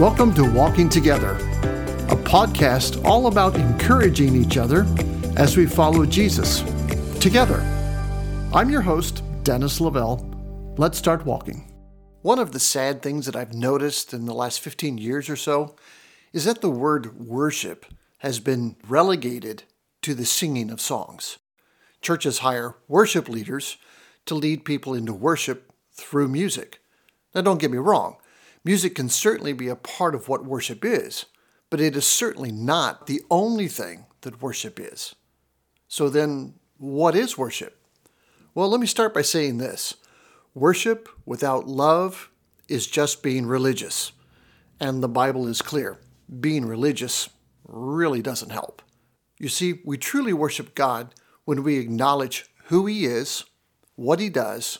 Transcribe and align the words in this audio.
Welcome 0.00 0.34
to 0.34 0.44
Walking 0.44 0.88
Together, 0.88 1.34
a 2.10 2.16
podcast 2.16 3.04
all 3.04 3.28
about 3.28 3.54
encouraging 3.54 4.34
each 4.34 4.56
other 4.56 4.84
as 5.36 5.56
we 5.56 5.66
follow 5.66 6.04
Jesus 6.04 6.62
together. 7.20 7.60
I'm 8.52 8.70
your 8.70 8.80
host, 8.80 9.22
Dennis 9.44 9.80
Lavelle. 9.80 10.28
Let's 10.76 10.98
start 10.98 11.24
walking. 11.24 11.72
One 12.22 12.40
of 12.40 12.50
the 12.50 12.58
sad 12.58 13.02
things 13.02 13.24
that 13.26 13.36
I've 13.36 13.54
noticed 13.54 14.12
in 14.12 14.26
the 14.26 14.34
last 14.34 14.58
15 14.58 14.98
years 14.98 15.30
or 15.30 15.36
so 15.36 15.76
is 16.32 16.44
that 16.44 16.60
the 16.60 16.70
word 16.70 17.20
worship 17.20 17.86
has 18.18 18.40
been 18.40 18.74
relegated 18.88 19.62
to 20.02 20.16
the 20.16 20.26
singing 20.26 20.72
of 20.72 20.80
songs. 20.80 21.38
Churches 22.02 22.40
hire 22.40 22.74
worship 22.88 23.28
leaders 23.28 23.76
to 24.26 24.34
lead 24.34 24.64
people 24.64 24.92
into 24.92 25.12
worship 25.12 25.72
through 25.92 26.26
music. 26.26 26.80
Now, 27.32 27.42
don't 27.42 27.60
get 27.60 27.70
me 27.70 27.78
wrong, 27.78 28.16
Music 28.64 28.94
can 28.94 29.10
certainly 29.10 29.52
be 29.52 29.68
a 29.68 29.76
part 29.76 30.14
of 30.14 30.28
what 30.28 30.46
worship 30.46 30.84
is, 30.84 31.26
but 31.68 31.80
it 31.80 31.94
is 31.94 32.06
certainly 32.06 32.50
not 32.50 33.06
the 33.06 33.20
only 33.30 33.68
thing 33.68 34.06
that 34.22 34.40
worship 34.40 34.80
is. 34.80 35.14
So 35.86 36.08
then, 36.08 36.54
what 36.78 37.14
is 37.14 37.36
worship? 37.36 37.78
Well, 38.54 38.68
let 38.68 38.80
me 38.80 38.86
start 38.86 39.12
by 39.12 39.22
saying 39.22 39.58
this 39.58 39.96
worship 40.54 41.08
without 41.26 41.68
love 41.68 42.30
is 42.68 42.86
just 42.86 43.22
being 43.22 43.46
religious. 43.46 44.12
And 44.80 45.02
the 45.02 45.08
Bible 45.08 45.46
is 45.46 45.60
clear 45.60 45.98
being 46.40 46.64
religious 46.64 47.28
really 47.66 48.22
doesn't 48.22 48.50
help. 48.50 48.82
You 49.38 49.48
see, 49.48 49.80
we 49.84 49.98
truly 49.98 50.32
worship 50.32 50.74
God 50.74 51.14
when 51.44 51.62
we 51.62 51.78
acknowledge 51.78 52.46
who 52.66 52.86
He 52.86 53.04
is, 53.04 53.44
what 53.94 54.20
He 54.20 54.30
does, 54.30 54.78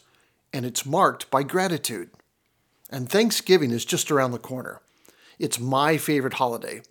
and 0.53 0.65
it's 0.65 0.87
marked 0.87 1.31
by 1.31 1.43
gratitude. 1.43 2.11
And 2.91 3.09
Thanksgiving 3.09 3.71
is 3.71 3.85
just 3.85 4.11
around 4.11 4.33
the 4.33 4.39
corner. 4.39 4.81
It's 5.39 5.59
my 5.59 5.97
favorite 5.97 6.35
holiday 6.35 6.83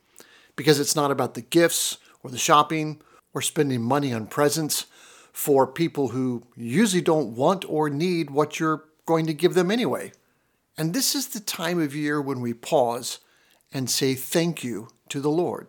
because 0.55 0.79
it's 0.79 0.95
not 0.95 1.11
about 1.11 1.33
the 1.33 1.41
gifts 1.41 1.97
or 2.23 2.29
the 2.29 2.37
shopping 2.37 3.01
or 3.33 3.41
spending 3.41 3.81
money 3.81 4.13
on 4.13 4.27
presents 4.27 4.85
for 5.31 5.65
people 5.65 6.09
who 6.09 6.43
usually 6.55 7.01
don't 7.01 7.35
want 7.35 7.65
or 7.67 7.89
need 7.89 8.29
what 8.29 8.59
you're 8.59 8.83
going 9.05 9.25
to 9.25 9.33
give 9.33 9.53
them 9.53 9.71
anyway. 9.71 10.11
And 10.77 10.93
this 10.93 11.15
is 11.15 11.27
the 11.27 11.39
time 11.39 11.81
of 11.81 11.95
year 11.95 12.21
when 12.21 12.41
we 12.41 12.53
pause 12.53 13.19
and 13.71 13.89
say 13.89 14.13
thank 14.13 14.63
you 14.63 14.89
to 15.09 15.19
the 15.19 15.29
Lord. 15.29 15.67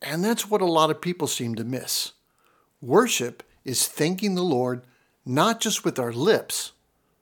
And 0.00 0.24
that's 0.24 0.50
what 0.50 0.60
a 0.60 0.66
lot 0.66 0.90
of 0.90 1.00
people 1.00 1.26
seem 1.26 1.54
to 1.54 1.64
miss. 1.64 2.12
Worship 2.80 3.42
is 3.64 3.86
thanking 3.86 4.34
the 4.34 4.42
Lord 4.42 4.82
not 5.24 5.60
just 5.60 5.84
with 5.84 5.98
our 5.98 6.12
lips, 6.12 6.72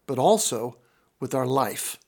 but 0.06 0.18
also 0.18 0.78
with 1.20 1.34
our 1.34 1.46
life 1.46 1.98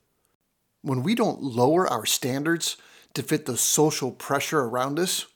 when 0.82 1.02
we 1.02 1.14
don't 1.14 1.42
lower 1.42 1.86
our 1.86 2.04
standards 2.04 2.76
to 3.14 3.22
fit 3.22 3.46
the 3.46 3.56
social 3.56 4.10
pressure 4.10 4.60
around 4.60 4.98
us, 4.98 5.26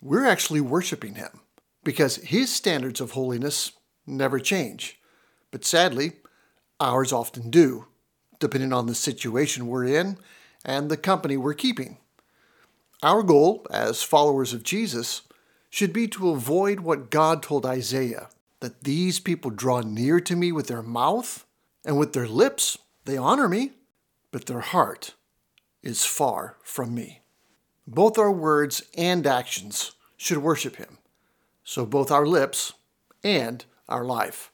we're 0.00 0.26
actually 0.26 0.60
worshiping 0.60 1.14
Him 1.14 1.40
because 1.84 2.16
His 2.16 2.52
standards 2.52 3.00
of 3.00 3.12
holiness 3.12 3.72
never 4.06 4.38
change. 4.38 4.98
But 5.50 5.64
sadly, 5.64 6.12
ours 6.80 7.12
often 7.12 7.50
do, 7.50 7.86
depending 8.38 8.72
on 8.72 8.86
the 8.86 8.94
situation 8.94 9.66
we're 9.66 9.86
in 9.86 10.18
and 10.64 10.90
the 10.90 10.96
company 10.96 11.36
we're 11.36 11.54
keeping. 11.54 11.98
Our 13.02 13.22
goal 13.22 13.66
as 13.70 14.02
followers 14.02 14.52
of 14.52 14.64
Jesus 14.64 15.22
should 15.70 15.92
be 15.92 16.08
to 16.08 16.30
avoid 16.30 16.80
what 16.80 17.10
God 17.10 17.42
told 17.42 17.64
Isaiah 17.64 18.28
that 18.60 18.84
these 18.84 19.20
people 19.20 19.50
draw 19.50 19.80
near 19.80 20.20
to 20.20 20.34
me 20.34 20.50
with 20.50 20.66
their 20.66 20.82
mouth 20.82 21.44
and 21.84 21.98
with 21.98 22.12
their 22.12 22.26
lips 22.26 22.78
they 23.04 23.16
honor 23.16 23.48
me, 23.48 23.72
but 24.30 24.46
their 24.46 24.60
heart 24.60 25.14
is 25.82 26.04
far 26.04 26.56
from 26.62 26.94
me. 26.94 27.20
Both 27.86 28.18
our 28.18 28.32
words 28.32 28.82
and 28.96 29.26
actions 29.26 29.92
should 30.16 30.38
worship 30.38 30.76
him. 30.76 30.98
So 31.64 31.86
both 31.86 32.10
our 32.10 32.26
lips 32.26 32.72
and 33.24 33.64
our 33.88 34.04
life. 34.04 34.50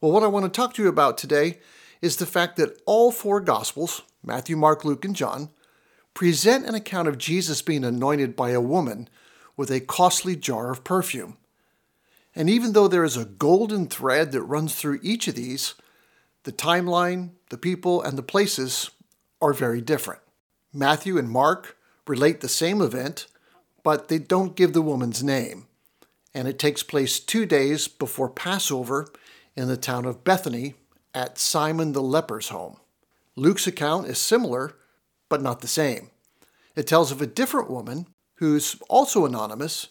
Well, 0.00 0.12
what 0.12 0.22
I 0.22 0.28
want 0.28 0.44
to 0.44 0.50
talk 0.50 0.74
to 0.74 0.82
you 0.82 0.88
about 0.88 1.18
today 1.18 1.58
is 2.00 2.16
the 2.16 2.26
fact 2.26 2.56
that 2.56 2.80
all 2.86 3.10
four 3.10 3.40
Gospels, 3.40 4.02
Matthew, 4.22 4.56
Mark, 4.56 4.84
Luke, 4.84 5.04
and 5.04 5.16
John, 5.16 5.50
present 6.14 6.66
an 6.66 6.74
account 6.74 7.08
of 7.08 7.18
Jesus 7.18 7.62
being 7.62 7.84
anointed 7.84 8.36
by 8.36 8.50
a 8.50 8.60
woman 8.60 9.08
with 9.56 9.70
a 9.70 9.80
costly 9.80 10.36
jar 10.36 10.70
of 10.70 10.84
perfume. 10.84 11.36
And 12.34 12.48
even 12.48 12.72
though 12.72 12.88
there 12.88 13.04
is 13.04 13.16
a 13.16 13.24
golden 13.24 13.88
thread 13.88 14.32
that 14.32 14.42
runs 14.42 14.74
through 14.74 15.00
each 15.02 15.26
of 15.26 15.34
these, 15.34 15.74
the 16.48 16.52
timeline, 16.52 17.32
the 17.50 17.58
people, 17.58 18.00
and 18.00 18.16
the 18.16 18.22
places 18.22 18.90
are 19.38 19.52
very 19.52 19.82
different. 19.82 20.22
Matthew 20.72 21.18
and 21.18 21.28
Mark 21.28 21.76
relate 22.06 22.40
the 22.40 22.48
same 22.48 22.80
event, 22.80 23.26
but 23.82 24.08
they 24.08 24.18
don't 24.18 24.56
give 24.56 24.72
the 24.72 24.80
woman's 24.80 25.22
name. 25.22 25.66
And 26.32 26.48
it 26.48 26.58
takes 26.58 26.82
place 26.82 27.20
two 27.20 27.44
days 27.44 27.86
before 27.86 28.30
Passover 28.30 29.08
in 29.56 29.68
the 29.68 29.76
town 29.76 30.06
of 30.06 30.24
Bethany 30.24 30.72
at 31.12 31.36
Simon 31.36 31.92
the 31.92 32.00
leper's 32.00 32.48
home. 32.48 32.78
Luke's 33.36 33.66
account 33.66 34.06
is 34.06 34.16
similar, 34.16 34.74
but 35.28 35.42
not 35.42 35.60
the 35.60 35.68
same. 35.68 36.08
It 36.74 36.86
tells 36.86 37.12
of 37.12 37.20
a 37.20 37.26
different 37.26 37.68
woman 37.68 38.06
who's 38.36 38.76
also 38.88 39.26
anonymous, 39.26 39.88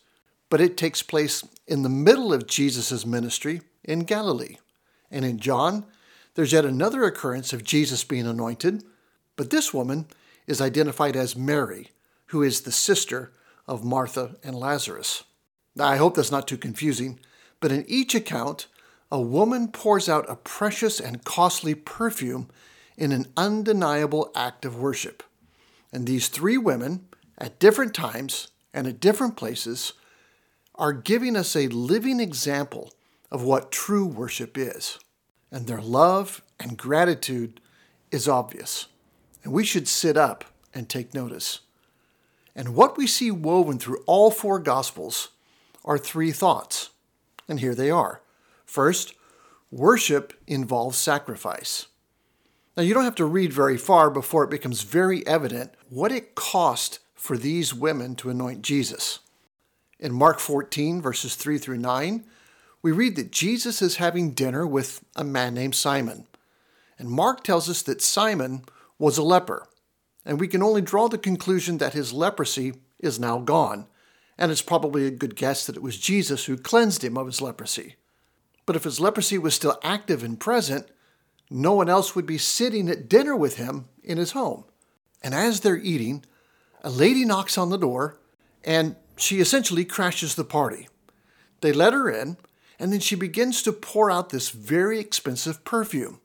but 0.50 0.60
it 0.60 0.76
takes 0.76 1.04
place 1.04 1.44
in 1.68 1.84
the 1.84 1.88
middle 1.88 2.34
of 2.34 2.48
Jesus' 2.48 3.06
ministry 3.06 3.62
in 3.84 4.00
Galilee. 4.06 4.58
And 5.12 5.24
in 5.24 5.38
John, 5.38 5.86
there's 6.38 6.54
yet 6.54 6.66
another 6.66 7.04
occurrence 7.04 7.52
of 7.52 7.64
Jesus 7.64 8.04
being 8.04 8.28
anointed, 8.28 8.84
but 9.36 9.50
this 9.50 9.74
woman 9.74 10.06
is 10.46 10.62
identified 10.62 11.16
as 11.16 11.36
Mary, 11.36 11.90
who 12.28 12.44
is 12.44 12.62
the 12.62 12.72
sister 12.72 13.32
of 13.66 13.84
Martha 13.84 14.36
and 14.44 14.56
Lazarus. 14.56 15.24
Now, 15.76 15.88
I 15.88 15.96
hope 15.96 16.14
that's 16.14 16.32
not 16.32 16.48
too 16.48 16.60
confusing, 16.60 17.20
but 17.60 17.72
in 17.72 17.86
each 17.88 18.14
account, 18.14 18.68
a 19.12 19.20
woman 19.20 19.70
pours 19.70 20.08
out 20.08 20.30
a 20.30 20.36
precious 20.36 21.00
and 21.00 21.24
costly 21.24 21.74
perfume 21.74 22.50
in 22.98 23.12
an 23.12 23.26
undeniable 23.36 24.32
act 24.36 24.64
of 24.64 24.78
worship. 24.78 25.24
And 25.92 26.06
these 26.06 26.28
three 26.28 26.60
women, 26.60 27.08
at 27.40 27.58
different 27.58 27.96
times 27.96 28.50
and 28.76 28.86
at 28.86 29.00
different 29.00 29.38
places, 29.38 29.94
are 30.76 30.94
giving 30.94 31.36
us 31.36 31.56
a 31.56 31.68
living 31.70 32.20
example 32.20 32.94
of 33.32 33.42
what 33.42 33.72
true 33.72 34.06
worship 34.06 34.56
is 34.56 35.00
and 35.52 35.68
their 35.68 35.82
love 35.82 36.42
and 36.60 36.78
gratitude 36.78 37.60
is 38.12 38.28
obvious. 38.28 38.88
And 39.44 39.54
we 39.54 39.64
should 39.64 39.88
sit 39.88 40.18
up 40.18 40.46
and 40.74 40.88
take 40.88 41.14
notice. 41.14 41.62
And 42.56 42.76
what 42.76 42.98
we 42.98 43.08
see 43.08 43.32
woven 43.32 43.80
through 43.80 44.04
all 44.08 44.32
four 44.32 44.60
Gospels 44.60 45.30
are 45.86 45.98
three 45.98 46.32
thoughts. 46.32 46.90
And 47.48 47.60
here 47.60 47.76
they 47.76 47.90
are. 47.90 48.22
First, 48.66 49.14
worship 49.72 50.34
involves 50.48 50.98
sacrifice. 50.98 51.88
Now, 52.76 52.84
you 52.84 52.94
don't 52.94 53.06
have 53.06 53.16
to 53.16 53.26
read 53.26 53.54
very 53.54 53.78
far 53.78 54.10
before 54.10 54.44
it 54.44 54.52
becomes 54.52 54.84
very 54.84 55.26
evident 55.26 55.72
what 55.90 56.12
it 56.12 56.36
cost 56.36 57.00
for 57.16 57.38
these 57.38 57.74
women 57.74 58.16
to 58.16 58.30
anoint 58.30 58.62
Jesus. 58.62 59.20
In 60.00 60.14
Mark 60.14 60.40
14, 60.40 61.02
verses 61.02 61.36
3 61.36 61.58
through 61.58 61.80
9, 61.80 62.24
we 62.88 62.94
read 62.94 63.18
that 63.18 63.34
Jesus 63.34 63.82
is 63.82 63.98
having 63.98 64.32
dinner 64.32 64.66
with 64.66 65.04
a 65.14 65.22
man 65.26 65.54
named 65.54 65.76
Simon. 65.76 66.26
And 66.98 67.10
Mark 67.10 67.44
tells 67.44 67.70
us 67.70 67.82
that 67.82 68.02
Simon 68.02 68.64
was 68.98 69.18
a 69.18 69.24
leper. 69.24 69.68
And 70.26 70.40
we 70.40 70.48
can 70.48 70.64
only 70.64 70.82
draw 70.82 71.10
the 71.10 71.18
conclusion 71.18 71.80
that 71.80 71.92
his 71.92 72.14
leprosy 72.14 72.76
is 72.98 73.20
now 73.20 73.40
gone. 73.40 73.88
And 74.38 74.54
it's 74.54 74.62
probably 74.62 75.06
a 75.06 75.12
good 75.12 75.36
guess 75.36 75.66
that 75.66 75.76
it 75.76 75.82
was 75.82 75.98
Jesus 75.98 76.46
who 76.46 76.56
cleansed 76.56 77.04
him 77.04 77.18
of 77.18 77.26
his 77.26 77.42
leprosy. 77.42 77.98
But 78.66 78.78
if 78.78 78.86
his 78.86 79.02
leprosy 79.02 79.38
was 79.38 79.54
still 79.54 79.78
active 79.84 80.24
and 80.24 80.40
present, 80.40 80.88
no 81.50 81.74
one 81.74 81.90
else 81.90 82.16
would 82.16 82.26
be 82.26 82.38
sitting 82.38 82.88
at 82.88 83.10
dinner 83.10 83.36
with 83.36 83.58
him 83.58 83.90
in 84.02 84.18
his 84.18 84.32
home. 84.32 84.64
And 85.22 85.34
as 85.34 85.60
they're 85.60 85.76
eating, 85.76 86.24
a 86.86 86.90
lady 86.90 87.26
knocks 87.26 87.58
on 87.58 87.70
the 87.70 87.78
door 87.78 88.18
and 88.64 88.96
she 89.18 89.42
essentially 89.42 89.84
crashes 89.84 90.36
the 90.36 90.46
party. 90.46 90.88
They 91.60 91.74
let 91.74 91.92
her 91.92 92.10
in, 92.10 92.38
and 92.80 92.94
then 92.94 93.00
she 93.00 93.16
begins 93.16 93.62
to 93.64 93.72
pour 93.72 94.12
out 94.12 94.30
this 94.30 94.50
very 94.50 95.00
expensive 95.00 95.64
perfume, 95.64 96.22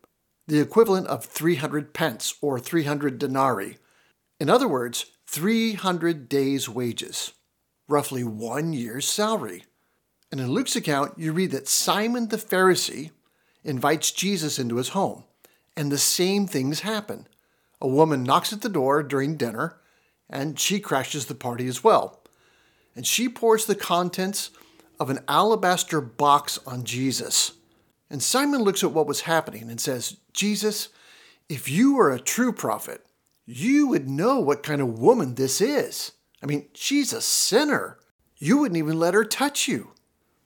the 0.47 0.61
equivalent 0.61 1.07
of 1.07 1.25
300 1.25 1.95
pence 1.95 2.35
or 2.41 2.59
300 2.59 3.19
denarii. 3.19 3.79
In 4.39 4.51
other 4.51 4.69
words, 4.69 5.07
300 5.27 6.29
days' 6.29 6.69
wages, 6.69 7.33
roughly 7.89 8.25
one 8.25 8.73
year's 8.73 9.07
salary. 9.09 9.65
And 10.31 10.41
in 10.41 10.51
Luke's 10.51 10.77
account, 10.77 11.19
you 11.19 11.33
read 11.33 11.53
that 11.53 11.69
Simon 11.69 12.29
the 12.29 12.37
Pharisee 12.37 13.11
invites 13.65 14.11
Jesus 14.11 14.59
into 14.59 14.77
his 14.77 14.91
home, 14.91 15.25
and 15.77 15.91
the 15.91 15.99
same 15.99 16.47
things 16.47 16.81
happen. 16.81 17.27
A 17.81 17.89
woman 17.89 18.23
knocks 18.23 18.53
at 18.53 18.63
the 18.63 18.69
door 18.69 19.03
during 19.03 19.37
dinner, 19.37 19.79
and 20.29 20.59
she 20.59 20.81
crashes 20.81 21.27
the 21.27 21.35
party 21.35 21.67
as 21.67 21.85
well. 21.85 22.23
And 22.95 23.07
she 23.07 23.29
pours 23.29 23.67
the 23.67 23.75
contents 23.75 24.51
of 25.03 25.11
an 25.11 25.19
alabaster 25.27 26.01
box 26.01 26.61
on 26.65 26.85
Jesus. 26.85 27.55
And 28.09 28.23
Simon 28.23 28.63
looks 28.63 28.85
at 28.85 28.93
what 28.93 29.09
was 29.09 29.23
happening 29.23 29.69
and 29.69 29.81
says, 29.81 30.19
Jesus, 30.33 30.91
if 31.49 31.69
you 31.69 31.97
were 31.97 32.13
a 32.13 32.21
true 32.21 32.53
prophet, 32.53 33.05
you 33.45 33.89
would 33.89 34.09
know 34.09 34.39
what 34.39 34.63
kind 34.63 34.81
of 34.81 35.01
woman 35.01 35.35
this 35.35 35.61
is. 35.61 36.13
I 36.41 36.47
mean, 36.47 36.69
she's 36.73 37.13
a 37.13 37.21
sinner. 37.21 37.99
You 38.39 38.59
wouldn't 38.59 38.79
even 38.79 39.01
let 39.01 39.15
her 39.15 39.25
touch 39.25 39.67
you. 39.67 39.91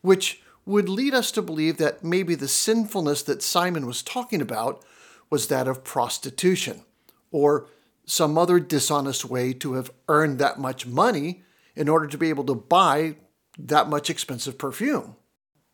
Which 0.00 0.40
would 0.64 0.88
lead 0.88 1.12
us 1.12 1.30
to 1.32 1.42
believe 1.42 1.76
that 1.76 2.02
maybe 2.02 2.34
the 2.34 2.48
sinfulness 2.48 3.22
that 3.24 3.42
Simon 3.42 3.86
was 3.86 4.02
talking 4.02 4.40
about 4.40 4.82
was 5.28 5.48
that 5.48 5.68
of 5.68 5.84
prostitution, 5.84 6.82
or 7.30 7.66
some 8.06 8.38
other 8.38 8.58
dishonest 8.58 9.26
way 9.26 9.52
to 9.52 9.74
have 9.74 9.90
earned 10.08 10.38
that 10.38 10.58
much 10.58 10.86
money 10.86 11.42
in 11.74 11.90
order 11.90 12.06
to 12.06 12.16
be 12.16 12.30
able 12.30 12.44
to 12.44 12.54
buy 12.54 13.16
that 13.58 13.88
much 13.88 14.10
expensive 14.10 14.58
perfume. 14.58 15.16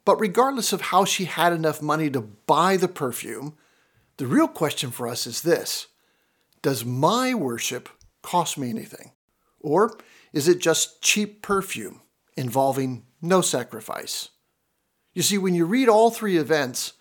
But 0.05 0.21
regardless 0.21 0.73
of 0.73 0.81
how 0.81 1.05
she 1.05 1.25
had 1.25 1.53
enough 1.53 1.81
money 1.81 2.11
to 2.11 2.21
buy 2.21 2.77
the 2.77 2.89
perfume, 2.89 3.57
the 4.17 4.27
real 4.27 4.49
question 4.49 4.91
for 4.91 5.07
us 5.07 5.27
is 5.27 5.43
this 5.43 5.89
Does 6.61 6.85
my 6.85 7.35
worship 7.35 7.89
cost 8.23 8.59
me 8.59 8.71
anything? 8.71 9.13
Or 9.61 9.97
is 10.33 10.49
it 10.49 10.61
just 10.61 11.03
cheap 11.03 11.43
perfume 11.43 12.01
involving 12.37 13.05
no 13.21 13.41
sacrifice? 13.41 14.31
You 15.15 15.23
see, 15.23 15.39
when 15.39 15.55
you 15.55 15.67
read 15.67 15.89
all 15.89 16.11
three 16.11 16.37
events, 16.37 16.95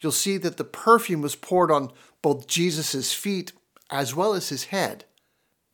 you'll 0.00 0.12
see 0.12 0.38
that 0.38 0.56
the 0.56 0.64
perfume 0.64 1.20
was 1.20 1.34
poured 1.34 1.70
on 1.70 1.92
both 2.22 2.46
Jesus' 2.46 3.12
feet 3.12 3.52
as 3.90 4.14
well 4.14 4.34
as 4.34 4.48
his 4.48 4.64
head. 4.64 5.04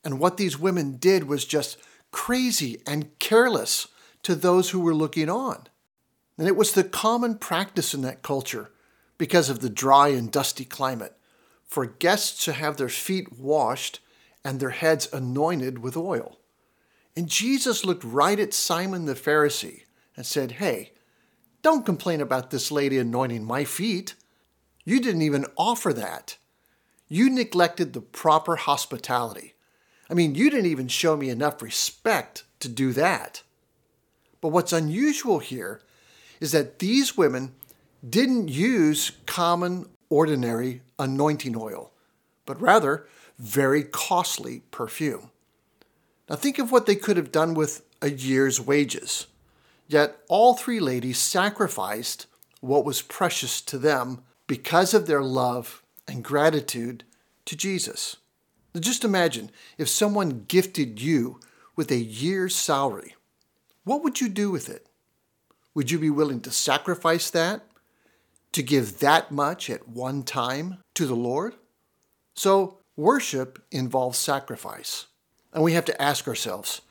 And 0.04 0.18
what 0.18 0.36
these 0.36 0.58
women 0.58 0.96
did 0.96 1.24
was 1.24 1.44
just 1.44 1.78
crazy 2.10 2.80
and 2.86 3.16
careless 3.18 3.88
to 4.22 4.34
those 4.34 4.70
who 4.70 4.80
were 4.80 4.94
looking 4.94 5.28
on. 5.28 5.66
And 6.38 6.48
it 6.48 6.56
was 6.56 6.72
the 6.72 6.84
common 6.84 7.36
practice 7.36 7.94
in 7.94 8.02
that 8.02 8.22
culture, 8.22 8.70
because 9.18 9.48
of 9.48 9.60
the 9.60 9.70
dry 9.70 10.08
and 10.08 10.30
dusty 10.30 10.64
climate, 10.64 11.16
for 11.66 11.86
guests 11.86 12.44
to 12.44 12.52
have 12.52 12.76
their 12.76 12.88
feet 12.88 13.38
washed 13.38 14.00
and 14.44 14.58
their 14.58 14.70
heads 14.70 15.08
anointed 15.12 15.78
with 15.78 15.96
oil. 15.96 16.38
And 17.16 17.28
Jesus 17.28 17.84
looked 17.84 18.04
right 18.04 18.38
at 18.40 18.54
Simon 18.54 19.04
the 19.04 19.14
Pharisee 19.14 19.82
and 20.16 20.26
said, 20.26 20.52
Hey, 20.52 20.92
don't 21.62 21.86
complain 21.86 22.20
about 22.20 22.50
this 22.50 22.72
lady 22.72 22.98
anointing 22.98 23.44
my 23.44 23.64
feet. 23.64 24.14
You 24.84 24.98
didn't 25.00 25.22
even 25.22 25.46
offer 25.56 25.92
that. 25.92 26.36
You 27.08 27.30
neglected 27.30 27.92
the 27.92 28.00
proper 28.00 28.56
hospitality. 28.56 29.54
I 30.10 30.14
mean, 30.14 30.34
you 30.34 30.50
didn't 30.50 30.66
even 30.66 30.88
show 30.88 31.16
me 31.16 31.30
enough 31.30 31.62
respect 31.62 32.44
to 32.60 32.68
do 32.68 32.92
that. 32.94 33.42
But 34.42 34.48
what's 34.48 34.72
unusual 34.74 35.38
here 35.38 35.80
is 36.40 36.52
that 36.52 36.80
these 36.80 37.16
women 37.16 37.54
didn't 38.06 38.48
use 38.48 39.12
common, 39.24 39.88
ordinary 40.10 40.82
anointing 40.98 41.56
oil, 41.56 41.92
but 42.44 42.60
rather 42.60 43.06
very 43.38 43.84
costly 43.84 44.62
perfume. 44.70 45.30
Now, 46.28 46.36
think 46.36 46.58
of 46.58 46.70
what 46.70 46.86
they 46.86 46.96
could 46.96 47.16
have 47.16 47.32
done 47.32 47.54
with 47.54 47.82
a 48.02 48.10
year's 48.10 48.60
wages. 48.60 49.28
Yet, 49.86 50.18
all 50.28 50.54
three 50.54 50.80
ladies 50.80 51.18
sacrificed 51.18 52.26
what 52.60 52.84
was 52.84 53.02
precious 53.02 53.60
to 53.62 53.78
them 53.78 54.22
because 54.46 54.92
of 54.92 55.06
their 55.06 55.22
love 55.22 55.82
and 56.08 56.24
gratitude 56.24 57.04
to 57.44 57.56
Jesus. 57.56 58.16
Just 58.78 59.04
imagine 59.04 59.50
if 59.78 59.88
someone 59.88 60.46
gifted 60.48 61.00
you 61.00 61.38
with 61.76 61.90
a 61.90 61.96
year's 61.96 62.54
salary. 62.54 63.14
What 63.84 64.02
would 64.02 64.20
you 64.20 64.28
do 64.28 64.50
with 64.50 64.68
it? 64.68 64.86
Would 65.74 65.90
you 65.90 65.98
be 65.98 66.10
willing 66.10 66.40
to 66.42 66.50
sacrifice 66.50 67.30
that? 67.30 67.62
To 68.52 68.62
give 68.62 68.98
that 68.98 69.32
much 69.32 69.70
at 69.70 69.88
one 69.88 70.22
time 70.22 70.78
to 70.94 71.06
the 71.06 71.16
Lord? 71.16 71.54
So, 72.34 72.78
worship 72.96 73.62
involves 73.70 74.18
sacrifice. 74.18 75.06
And 75.52 75.64
we 75.64 75.72
have 75.72 75.84
to 75.86 76.02
ask 76.02 76.28
ourselves 76.28 76.82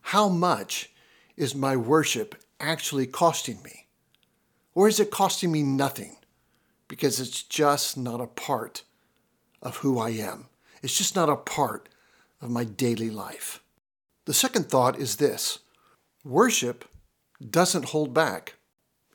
how 0.00 0.28
much 0.28 0.90
is 1.36 1.54
my 1.54 1.76
worship 1.76 2.34
actually 2.60 3.06
costing 3.06 3.62
me? 3.62 3.86
Or 4.74 4.88
is 4.88 5.00
it 5.00 5.10
costing 5.10 5.52
me 5.52 5.62
nothing 5.62 6.16
because 6.86 7.20
it's 7.20 7.42
just 7.42 7.96
not 7.96 8.20
a 8.20 8.26
part 8.26 8.82
of 9.60 9.78
who 9.78 9.98
I 9.98 10.10
am? 10.10 10.46
It's 10.82 10.96
just 10.96 11.16
not 11.16 11.28
a 11.28 11.36
part 11.36 11.88
of 12.40 12.50
my 12.50 12.64
daily 12.64 13.10
life. 13.10 13.60
The 14.24 14.34
second 14.34 14.68
thought 14.68 14.98
is 14.98 15.16
this 15.16 15.60
worship 16.28 16.84
doesn't 17.50 17.86
hold 17.86 18.12
back, 18.12 18.54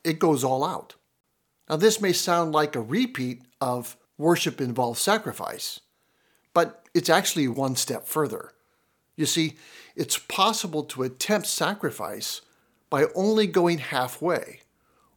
it 0.04 0.19
goes 0.19 0.44
all 0.44 0.63
out. 0.63 0.95
Now, 1.69 1.77
this 1.77 2.01
may 2.01 2.12
sound 2.12 2.51
like 2.51 2.75
a 2.75 2.81
repeat 2.81 3.44
of 3.62 3.95
worship 4.18 4.60
involves 4.60 5.00
sacrifice, 5.00 5.80
but 6.54 6.86
it's 6.94 7.10
actually 7.10 7.48
one 7.48 7.75
step 7.75 8.07
further. 8.07 8.51
You 9.15 9.25
see, 9.25 9.57
it's 9.95 10.18
possible 10.18 10.83
to 10.86 11.04
attempt 11.04 11.48
sacrifice 11.48 12.42
by 12.89 13.06
only 13.15 13.48
going 13.48 13.77
halfway 13.77 14.62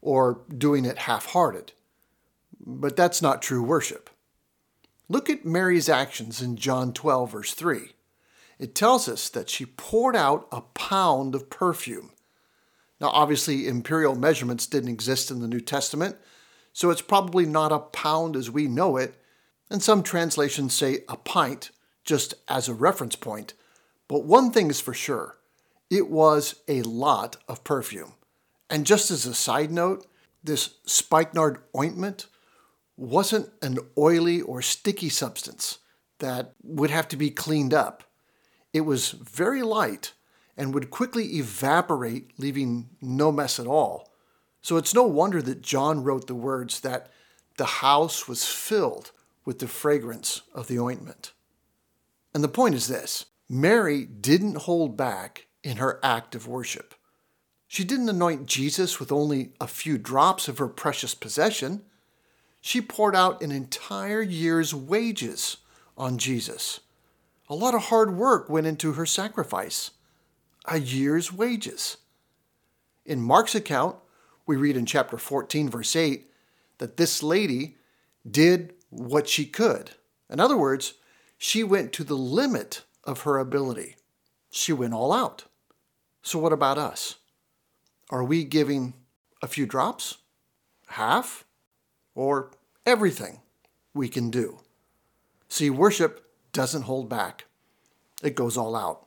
or 0.01 0.41
doing 0.57 0.85
it 0.85 0.99
half 0.99 1.27
hearted. 1.27 1.73
But 2.65 2.97
that's 2.97 3.21
not 3.21 3.43
true 3.43 3.63
worship. 3.63 4.11
Look 5.09 5.31
at 5.31 5.45
Mary's 5.45 5.89
actions 5.89 6.43
in 6.43 6.57
John 6.57 6.93
12, 6.93 7.33
verse 7.33 7.55
3. 7.55 7.93
It 8.59 8.75
tells 8.75 9.09
us 9.09 9.29
that 9.31 9.51
she 9.51 9.67
poured 9.67 10.17
out 10.17 10.49
a 10.51 10.61
pound 10.61 11.35
of 11.35 11.51
perfume 11.51 12.13
now, 13.01 13.09
obviously, 13.09 13.69
imperial 13.69 14.15
measurements 14.15 14.67
didn't 14.67 14.91
exist 14.91 15.31
in 15.31 15.41
the 15.41 15.49
New 15.49 15.61
Testament, 15.61 16.17
so 16.73 16.91
it's 16.91 17.03
probably 17.03 17.45
not 17.45 17.73
a 17.73 17.79
pound 17.79 18.37
as 18.37 18.51
we 18.51 18.69
know 18.69 18.97
it, 18.97 19.15
and 19.71 19.83
some 19.83 20.03
translations 20.03 20.75
say 20.75 21.01
a 21.09 21.17
pint, 21.17 21.71
just 22.05 22.35
as 22.49 22.69
a 22.69 22.75
reference 22.75 23.17
point. 23.17 23.55
But 24.09 24.25
one 24.25 24.51
thing 24.51 24.71
is 24.71 24.81
for 24.81 24.95
sure 24.95 25.39
it 25.91 26.09
was 26.11 26.63
a 26.67 26.83
lot 26.83 27.37
of 27.49 27.65
perfume. 27.65 28.15
And 28.69 28.87
just 28.87 29.11
as 29.11 29.27
a 29.27 29.35
side 29.35 29.71
note, 29.71 30.07
this 30.43 30.75
spikenard 30.85 31.59
ointment 31.77 32.27
wasn't 32.97 33.51
an 33.63 33.79
oily 33.97 34.41
or 34.41 34.63
sticky 34.63 35.09
substance 35.09 35.79
that 36.19 36.55
would 36.63 36.91
have 36.91 37.07
to 37.09 37.17
be 37.17 37.31
cleaned 37.31 37.75
up. 37.75 38.03
It 38.77 38.85
was 38.85 39.13
very 39.13 39.63
light 39.63 40.13
and 40.55 40.75
would 40.75 40.91
quickly 40.91 41.39
evaporate, 41.39 42.39
leaving 42.39 42.91
no 43.01 43.33
mess 43.33 43.59
at 43.59 43.67
all. 43.67 44.13
So 44.61 44.77
it's 44.77 44.93
no 44.93 45.05
wonder 45.05 45.41
that 45.41 45.63
John 45.63 46.05
wrote 46.05 46.27
the 46.27 46.35
words 46.35 46.81
that 46.81 47.11
the 47.57 47.65
house 47.65 48.29
was 48.29 48.45
filled 48.45 49.13
with 49.47 49.61
the 49.61 49.67
fragrance 49.67 50.43
of 50.53 50.69
the 50.69 50.79
ointment. 50.79 51.33
And 52.35 52.45
the 52.45 52.49
point 52.49 52.75
is 52.75 52.87
this 52.87 53.25
Mary 53.49 54.05
didn't 54.05 54.65
hold 54.65 54.95
back 54.95 55.47
in 55.63 55.79
her 55.79 55.99
act 56.03 56.35
of 56.35 56.47
worship. 56.47 56.95
She 57.67 57.83
didn't 57.83 58.11
anoint 58.11 58.45
Jesus 58.45 59.01
with 59.01 59.11
only 59.11 59.55
a 59.59 59.67
few 59.67 59.97
drops 59.97 60.49
of 60.49 60.59
her 60.59 60.69
precious 60.69 61.15
possession. 61.15 61.81
She 62.61 62.83
poured 62.83 63.17
out 63.17 63.41
an 63.41 63.53
entire 63.53 64.21
year's 64.21 64.75
wages 64.75 65.57
on 65.97 66.19
Jesus. 66.19 66.81
A 67.49 67.55
lot 67.55 67.75
of 67.75 67.85
hard 67.85 68.17
work 68.17 68.49
went 68.49 68.67
into 68.67 68.93
her 68.93 69.07
sacrifice 69.07 69.93
a 70.65 70.81
year's 70.81 71.33
wages. 71.33 71.97
In 73.05 73.23
Mark's 73.23 73.55
account, 73.55 73.97
we 74.47 74.57
read 74.57 74.77
in 74.77 74.85
chapter 74.85 75.17
14, 75.17 75.69
verse 75.69 75.95
8, 75.95 76.29
that 76.79 76.97
this 76.97 77.23
lady 77.23 77.77
did 78.29 78.75
what 78.91 79.29
she 79.29 79.47
could. 79.47 79.93
In 80.29 80.41
other 80.41 80.57
words, 80.57 80.95
she 81.39 81.63
went 81.63 81.93
to 81.93 82.05
the 82.05 82.17
limit 82.17 82.83
of 83.05 83.23
her 83.23 83.39
ability. 83.39 83.97
She 84.51 84.73
went 84.73 84.95
all 84.95 85.13
out. 85.13 85.45
So, 86.23 86.39
what 86.39 86.53
about 86.53 86.79
us? 86.79 87.17
Are 88.11 88.25
we 88.25 88.43
giving 88.43 88.95
a 89.41 89.47
few 89.47 89.67
drops, 89.67 90.19
half, 90.89 91.45
or 92.15 92.51
everything 92.85 93.41
we 93.95 94.09
can 94.09 94.31
do? 94.31 94.59
See, 95.49 95.71
worship 95.71 96.26
doesn't 96.57 96.83
hold 96.83 97.09
back, 97.09 97.45
it 98.23 98.35
goes 98.35 98.57
all 98.57 98.75
out. 98.75 99.07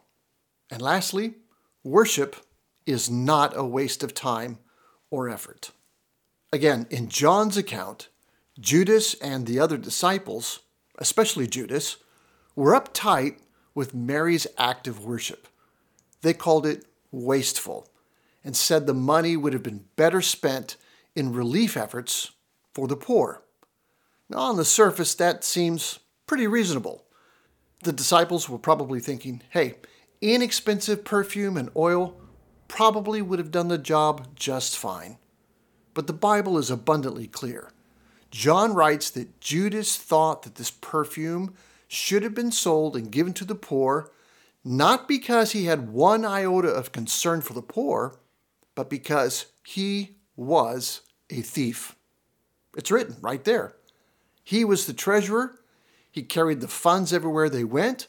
And 0.71 0.81
lastly, 0.81 1.33
Worship 1.83 2.35
is 2.85 3.09
not 3.09 3.55
a 3.55 3.65
waste 3.65 4.03
of 4.03 4.13
time 4.13 4.59
or 5.09 5.29
effort. 5.29 5.71
Again, 6.51 6.87
in 6.89 7.07
John's 7.07 7.57
account, 7.57 8.09
Judas 8.59 9.13
and 9.15 9.45
the 9.45 9.59
other 9.59 9.77
disciples, 9.77 10.59
especially 10.97 11.47
Judas, 11.47 11.97
were 12.55 12.79
uptight 12.79 13.37
with 13.73 13.93
Mary's 13.93 14.45
act 14.57 14.87
of 14.87 15.05
worship. 15.05 15.47
They 16.21 16.33
called 16.33 16.65
it 16.65 16.85
wasteful 17.11 17.87
and 18.43 18.55
said 18.55 18.85
the 18.85 18.93
money 18.93 19.37
would 19.37 19.53
have 19.53 19.63
been 19.63 19.85
better 19.95 20.21
spent 20.21 20.75
in 21.15 21.31
relief 21.31 21.77
efforts 21.77 22.31
for 22.73 22.87
the 22.87 22.97
poor. 22.97 23.41
Now, 24.29 24.39
on 24.39 24.57
the 24.57 24.65
surface, 24.65 25.15
that 25.15 25.43
seems 25.43 25.99
pretty 26.27 26.45
reasonable. 26.45 27.05
The 27.83 27.93
disciples 27.93 28.49
were 28.49 28.57
probably 28.57 28.99
thinking, 28.99 29.41
hey, 29.51 29.75
inexpensive 30.21 31.05
perfume 31.05 31.55
and 31.57 31.69
oil 31.75 32.15
probably 32.67 33.21
would 33.21 33.39
have 33.39 33.51
done 33.51 33.69
the 33.69 33.77
job 33.77 34.35
just 34.35 34.77
fine. 34.77 35.17
But 35.93 36.07
the 36.07 36.13
Bible 36.13 36.57
is 36.57 36.69
abundantly 36.69 37.27
clear. 37.27 37.71
John 38.31 38.73
writes 38.73 39.09
that 39.11 39.39
Judas 39.41 39.97
thought 39.97 40.43
that 40.43 40.55
this 40.55 40.71
perfume 40.71 41.55
should 41.87 42.21
have 42.21 42.35
been 42.35 42.51
sold 42.51 42.95
and 42.95 43.11
given 43.11 43.33
to 43.33 43.45
the 43.45 43.55
poor, 43.55 44.11
not 44.63 45.07
because 45.07 45.51
he 45.51 45.65
had 45.65 45.89
one 45.89 46.23
iota 46.23 46.67
of 46.67 46.91
concern 46.91 47.41
for 47.41 47.53
the 47.53 47.61
poor, 47.61 48.19
but 48.75 48.89
because 48.89 49.47
he 49.65 50.17
was 50.35 51.01
a 51.29 51.41
thief. 51.41 51.95
It's 52.77 52.91
written 52.91 53.15
right 53.21 53.43
there. 53.43 53.75
He 54.43 54.63
was 54.63 54.85
the 54.85 54.93
treasurer, 54.93 55.59
he 56.11 56.23
carried 56.23 56.61
the 56.61 56.67
funds 56.67 57.13
everywhere 57.13 57.49
they 57.49 57.63
went, 57.63 58.07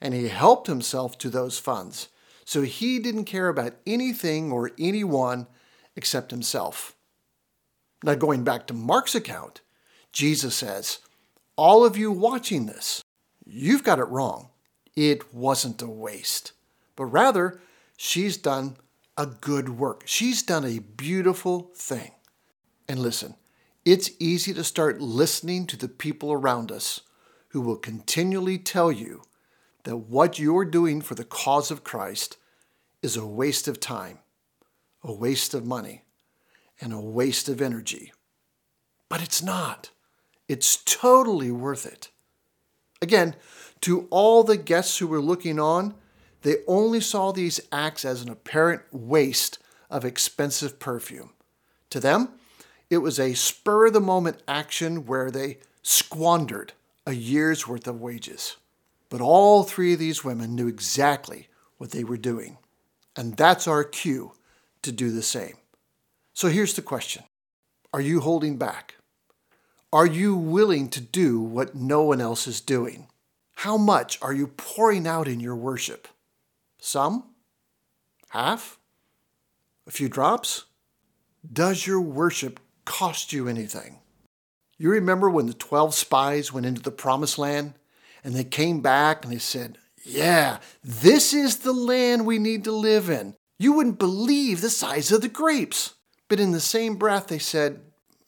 and 0.00 0.14
he 0.14 0.28
helped 0.28 0.66
himself 0.66 1.18
to 1.18 1.30
those 1.30 1.58
funds. 1.58 2.08
So 2.44 2.62
he 2.62 2.98
didn't 2.98 3.24
care 3.24 3.48
about 3.48 3.74
anything 3.86 4.50
or 4.50 4.72
anyone 4.78 5.46
except 5.94 6.30
himself. 6.30 6.96
Now, 8.02 8.14
going 8.14 8.42
back 8.42 8.66
to 8.66 8.74
Mark's 8.74 9.14
account, 9.14 9.60
Jesus 10.12 10.56
says, 10.56 10.98
All 11.56 11.84
of 11.84 11.96
you 11.96 12.10
watching 12.10 12.66
this, 12.66 13.02
you've 13.44 13.84
got 13.84 14.00
it 14.00 14.08
wrong. 14.08 14.48
It 14.96 15.32
wasn't 15.32 15.80
a 15.82 15.86
waste, 15.86 16.52
but 16.96 17.06
rather, 17.06 17.60
she's 17.96 18.36
done 18.36 18.76
a 19.16 19.26
good 19.26 19.68
work. 19.68 20.02
She's 20.06 20.42
done 20.42 20.64
a 20.64 20.80
beautiful 20.80 21.70
thing. 21.74 22.12
And 22.88 22.98
listen, 22.98 23.36
it's 23.84 24.10
easy 24.18 24.52
to 24.54 24.64
start 24.64 25.00
listening 25.00 25.66
to 25.68 25.76
the 25.76 25.88
people 25.88 26.32
around 26.32 26.72
us 26.72 27.00
who 27.52 27.60
will 27.60 27.76
continually 27.76 28.56
tell 28.58 28.90
you 28.90 29.22
that 29.84 29.96
what 29.96 30.38
you're 30.38 30.64
doing 30.64 31.02
for 31.02 31.14
the 31.14 31.24
cause 31.24 31.70
of 31.70 31.84
Christ 31.84 32.38
is 33.02 33.14
a 33.14 33.26
waste 33.26 33.68
of 33.68 33.78
time, 33.78 34.20
a 35.04 35.12
waste 35.12 35.52
of 35.52 35.66
money, 35.66 36.02
and 36.80 36.94
a 36.94 37.00
waste 37.00 37.50
of 37.50 37.60
energy. 37.60 38.10
But 39.10 39.22
it's 39.22 39.42
not. 39.42 39.90
It's 40.48 40.76
totally 40.76 41.50
worth 41.50 41.84
it. 41.84 42.08
Again, 43.02 43.36
to 43.82 44.06
all 44.10 44.44
the 44.44 44.56
guests 44.56 44.98
who 44.98 45.06
were 45.06 45.20
looking 45.20 45.60
on, 45.60 45.94
they 46.40 46.56
only 46.66 47.00
saw 47.00 47.32
these 47.32 47.60
acts 47.70 48.04
as 48.04 48.22
an 48.22 48.30
apparent 48.30 48.82
waste 48.92 49.58
of 49.90 50.06
expensive 50.06 50.78
perfume. 50.78 51.34
To 51.90 52.00
them, 52.00 52.30
it 52.88 52.98
was 52.98 53.20
a 53.20 53.34
spur 53.34 53.86
of 53.86 53.92
the 53.92 54.00
moment 54.00 54.42
action 54.48 55.04
where 55.04 55.30
they 55.30 55.58
squandered 55.82 56.72
a 57.06 57.12
year's 57.12 57.66
worth 57.66 57.86
of 57.86 58.00
wages. 58.00 58.56
But 59.08 59.20
all 59.20 59.62
three 59.62 59.92
of 59.92 59.98
these 59.98 60.24
women 60.24 60.54
knew 60.54 60.68
exactly 60.68 61.48
what 61.78 61.90
they 61.90 62.04
were 62.04 62.16
doing. 62.16 62.58
And 63.16 63.36
that's 63.36 63.66
our 63.66 63.84
cue 63.84 64.32
to 64.82 64.92
do 64.92 65.10
the 65.10 65.22
same. 65.22 65.56
So 66.32 66.48
here's 66.48 66.74
the 66.74 66.82
question 66.82 67.24
Are 67.92 68.00
you 68.00 68.20
holding 68.20 68.56
back? 68.56 68.94
Are 69.92 70.06
you 70.06 70.34
willing 70.34 70.88
to 70.90 71.00
do 71.00 71.40
what 71.40 71.74
no 71.74 72.02
one 72.02 72.20
else 72.20 72.46
is 72.46 72.60
doing? 72.60 73.08
How 73.56 73.76
much 73.76 74.18
are 74.22 74.32
you 74.32 74.46
pouring 74.46 75.06
out 75.06 75.28
in 75.28 75.38
your 75.38 75.54
worship? 75.54 76.08
Some? 76.80 77.24
Half? 78.30 78.78
A 79.86 79.90
few 79.90 80.08
drops? 80.08 80.64
Does 81.52 81.86
your 81.86 82.00
worship 82.00 82.60
cost 82.84 83.32
you 83.32 83.48
anything? 83.48 83.98
You 84.82 84.90
remember 84.90 85.30
when 85.30 85.46
the 85.46 85.54
12 85.54 85.94
spies 85.94 86.52
went 86.52 86.66
into 86.66 86.82
the 86.82 86.90
promised 86.90 87.38
land 87.38 87.74
and 88.24 88.34
they 88.34 88.42
came 88.42 88.80
back 88.80 89.24
and 89.24 89.32
they 89.32 89.38
said, 89.38 89.78
Yeah, 90.02 90.58
this 90.82 91.32
is 91.32 91.58
the 91.58 91.72
land 91.72 92.26
we 92.26 92.40
need 92.40 92.64
to 92.64 92.72
live 92.72 93.08
in. 93.08 93.36
You 93.60 93.74
wouldn't 93.74 94.00
believe 94.00 94.60
the 94.60 94.68
size 94.68 95.12
of 95.12 95.20
the 95.20 95.28
grapes. 95.28 95.94
But 96.26 96.40
in 96.40 96.50
the 96.50 96.58
same 96.58 96.96
breath, 96.96 97.28
they 97.28 97.38
said, 97.38 97.80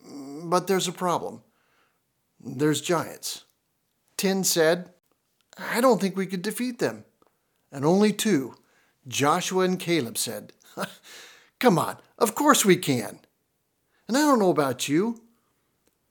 mm, 0.08 0.48
But 0.48 0.68
there's 0.68 0.86
a 0.86 0.92
problem. 0.92 1.42
There's 2.38 2.80
giants. 2.80 3.46
Ten 4.16 4.44
said, 4.44 4.90
I 5.58 5.80
don't 5.80 6.00
think 6.00 6.16
we 6.16 6.26
could 6.26 6.42
defeat 6.42 6.78
them. 6.78 7.04
And 7.72 7.84
only 7.84 8.12
two, 8.12 8.54
Joshua 9.08 9.64
and 9.64 9.80
Caleb, 9.80 10.16
said, 10.16 10.52
Come 11.58 11.80
on, 11.80 11.96
of 12.16 12.36
course 12.36 12.64
we 12.64 12.76
can. 12.76 13.18
And 14.06 14.16
I 14.16 14.20
don't 14.20 14.38
know 14.38 14.50
about 14.50 14.88
you, 14.88 15.23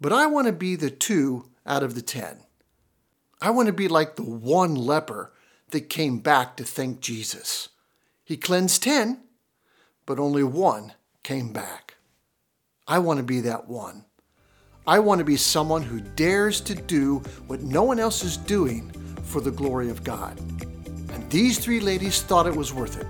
but 0.03 0.11
I 0.11 0.25
want 0.25 0.47
to 0.47 0.53
be 0.53 0.75
the 0.75 0.89
two 0.89 1.45
out 1.65 1.81
of 1.81 1.95
the 1.95 2.01
ten. 2.01 2.39
I 3.41 3.51
want 3.51 3.67
to 3.67 3.73
be 3.73 3.87
like 3.87 4.17
the 4.17 4.23
one 4.23 4.75
leper 4.75 5.31
that 5.71 5.89
came 5.89 6.19
back 6.19 6.57
to 6.57 6.65
thank 6.65 6.99
Jesus. 6.99 7.69
He 8.25 8.35
cleansed 8.35 8.83
10, 8.83 9.21
but 10.05 10.19
only 10.19 10.43
one 10.43 10.91
came 11.23 11.53
back. 11.53 11.95
I 12.85 12.99
want 12.99 13.19
to 13.19 13.23
be 13.23 13.39
that 13.41 13.69
one. 13.69 14.03
I 14.85 14.99
want 14.99 15.19
to 15.19 15.25
be 15.25 15.37
someone 15.37 15.83
who 15.83 16.01
dares 16.01 16.59
to 16.61 16.75
do 16.75 17.19
what 17.47 17.61
no 17.61 17.83
one 17.83 17.97
else 17.97 18.25
is 18.25 18.35
doing 18.35 18.91
for 19.23 19.39
the 19.39 19.51
glory 19.51 19.89
of 19.89 20.03
God. 20.03 20.37
And 21.13 21.29
these 21.29 21.59
three 21.59 21.79
ladies 21.79 22.21
thought 22.21 22.45
it 22.45 22.53
was 22.53 22.73
worth 22.73 22.99
it. 22.99 23.07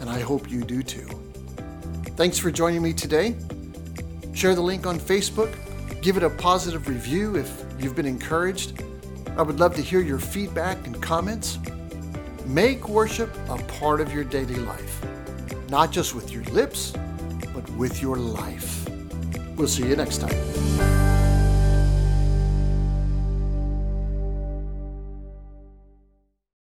And 0.00 0.10
I 0.10 0.20
hope 0.20 0.50
you 0.50 0.64
do 0.64 0.82
too. 0.82 1.08
Thanks 2.16 2.36
for 2.36 2.50
joining 2.50 2.82
me 2.82 2.92
today. 2.92 3.36
Share 4.32 4.54
the 4.54 4.62
link 4.62 4.86
on 4.86 4.98
Facebook. 4.98 5.54
Give 6.00 6.16
it 6.16 6.22
a 6.22 6.30
positive 6.30 6.88
review 6.88 7.36
if 7.36 7.64
you've 7.78 7.94
been 7.94 8.06
encouraged. 8.06 8.82
I 9.36 9.42
would 9.42 9.60
love 9.60 9.74
to 9.76 9.82
hear 9.82 10.00
your 10.00 10.18
feedback 10.18 10.86
and 10.86 11.00
comments. 11.00 11.58
Make 12.46 12.88
worship 12.88 13.34
a 13.48 13.56
part 13.78 14.00
of 14.00 14.12
your 14.12 14.24
daily 14.24 14.56
life, 14.56 15.04
not 15.68 15.92
just 15.92 16.14
with 16.14 16.32
your 16.32 16.44
lips, 16.44 16.92
but 17.54 17.68
with 17.72 18.02
your 18.02 18.16
life. 18.16 18.88
We'll 19.56 19.68
see 19.68 19.86
you 19.86 19.96
next 19.96 20.18
time. 20.18 21.01